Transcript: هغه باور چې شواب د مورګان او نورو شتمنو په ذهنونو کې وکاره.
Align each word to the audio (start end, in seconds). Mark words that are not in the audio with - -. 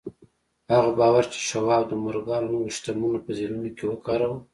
هغه 0.73 0.91
باور 0.99 1.23
چې 1.33 1.39
شواب 1.49 1.83
د 1.87 1.93
مورګان 2.03 2.41
او 2.45 2.51
نورو 2.53 2.73
شتمنو 2.77 3.19
په 3.25 3.31
ذهنونو 3.37 3.69
کې 3.77 3.85
وکاره. 3.87 4.29